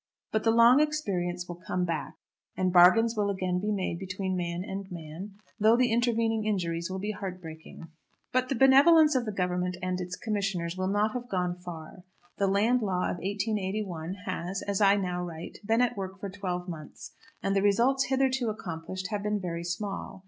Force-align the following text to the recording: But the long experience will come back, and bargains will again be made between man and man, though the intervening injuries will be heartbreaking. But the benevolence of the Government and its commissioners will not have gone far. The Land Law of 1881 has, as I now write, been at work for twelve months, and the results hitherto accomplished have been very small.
But 0.31 0.43
the 0.43 0.49
long 0.49 0.79
experience 0.79 1.47
will 1.47 1.61
come 1.63 1.85
back, 1.85 2.15
and 2.57 2.73
bargains 2.73 3.15
will 3.15 3.29
again 3.29 3.59
be 3.59 3.71
made 3.71 3.99
between 3.99 4.35
man 4.35 4.63
and 4.63 4.89
man, 4.91 5.35
though 5.59 5.77
the 5.77 5.91
intervening 5.91 6.43
injuries 6.43 6.89
will 6.89 6.97
be 6.97 7.11
heartbreaking. 7.11 7.87
But 8.33 8.49
the 8.49 8.55
benevolence 8.55 9.13
of 9.13 9.25
the 9.25 9.31
Government 9.31 9.77
and 9.79 10.01
its 10.01 10.15
commissioners 10.15 10.75
will 10.75 10.87
not 10.87 11.11
have 11.11 11.29
gone 11.29 11.55
far. 11.59 12.01
The 12.39 12.47
Land 12.47 12.81
Law 12.81 13.11
of 13.11 13.17
1881 13.17 14.15
has, 14.25 14.63
as 14.63 14.81
I 14.81 14.95
now 14.95 15.21
write, 15.23 15.59
been 15.63 15.81
at 15.81 15.95
work 15.95 16.19
for 16.19 16.31
twelve 16.31 16.67
months, 16.67 17.11
and 17.43 17.55
the 17.55 17.61
results 17.61 18.05
hitherto 18.05 18.49
accomplished 18.49 19.09
have 19.11 19.21
been 19.21 19.39
very 19.39 19.63
small. 19.63 20.19